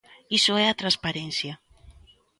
Iso 0.37 0.53
é 0.63 0.65
a 0.67 0.77
transparencia. 0.81 1.53